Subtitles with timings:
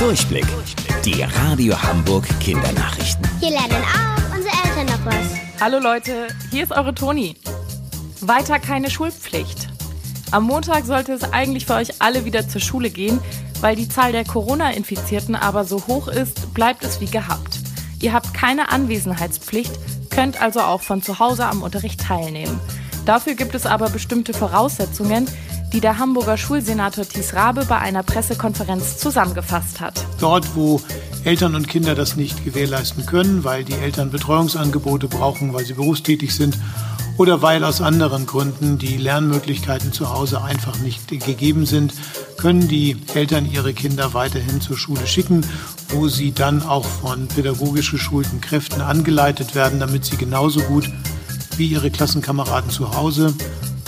[0.00, 0.46] Durchblick.
[1.04, 3.28] Die Radio Hamburg Kindernachrichten.
[3.38, 5.60] Hier lernen auch unsere Eltern noch was.
[5.60, 7.36] Hallo Leute, hier ist eure Toni.
[8.22, 9.68] Weiter keine Schulpflicht.
[10.30, 13.20] Am Montag sollte es eigentlich für euch alle wieder zur Schule gehen,
[13.60, 17.58] weil die Zahl der Corona-Infizierten aber so hoch ist, bleibt es wie gehabt.
[18.00, 19.72] Ihr habt keine Anwesenheitspflicht,
[20.08, 22.58] könnt also auch von zu Hause am Unterricht teilnehmen.
[23.04, 25.26] Dafür gibt es aber bestimmte Voraussetzungen,
[25.72, 30.04] die der Hamburger Schulsenator Thies Rabe bei einer Pressekonferenz zusammengefasst hat.
[30.18, 30.80] Dort, wo
[31.24, 36.34] Eltern und Kinder das nicht gewährleisten können, weil die Eltern Betreuungsangebote brauchen, weil sie berufstätig
[36.34, 36.58] sind
[37.18, 41.92] oder weil aus anderen Gründen die Lernmöglichkeiten zu Hause einfach nicht gegeben sind,
[42.38, 45.44] können die Eltern ihre Kinder weiterhin zur Schule schicken,
[45.90, 50.90] wo sie dann auch von pädagogisch geschulten Kräften angeleitet werden, damit sie genauso gut
[51.58, 53.34] wie ihre Klassenkameraden zu Hause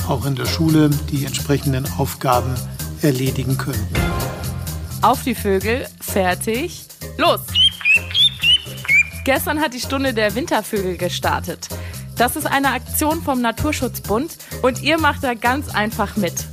[0.08, 2.54] auch in der Schule die entsprechenden Aufgaben
[3.02, 3.88] erledigen können.
[5.02, 6.84] Auf die Vögel, fertig,
[7.18, 7.40] los!
[9.24, 11.68] Gestern hat die Stunde der Wintervögel gestartet.
[12.16, 16.46] Das ist eine Aktion vom Naturschutzbund und ihr macht da ganz einfach mit.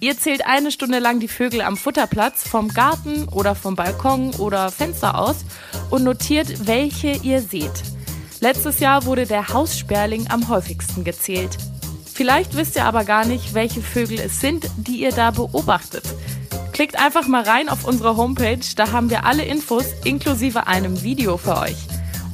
[0.00, 4.70] Ihr zählt eine Stunde lang die Vögel am Futterplatz vom Garten oder vom Balkon oder
[4.70, 5.44] Fenster aus
[5.90, 7.82] und notiert, welche ihr seht.
[8.40, 11.58] Letztes Jahr wurde der Haussperling am häufigsten gezählt.
[12.20, 16.04] Vielleicht wisst ihr aber gar nicht, welche Vögel es sind, die ihr da beobachtet.
[16.70, 21.38] Klickt einfach mal rein auf unsere Homepage, da haben wir alle Infos inklusive einem Video
[21.38, 21.78] für euch.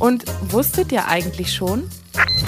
[0.01, 1.89] Und wusstet ihr eigentlich schon?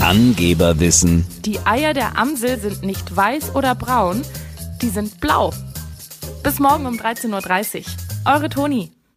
[0.01, 1.25] Angeberwissen.
[1.45, 4.23] Die Eier der Amsel sind nicht weiß oder braun,
[4.83, 5.53] die sind blau.
[6.43, 7.85] Bis morgen um 13.30 Uhr.
[8.35, 8.91] Eure Toni.